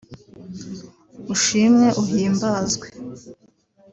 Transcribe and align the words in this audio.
Ushimwe 1.33 1.87
uhimbazwe 2.01 2.85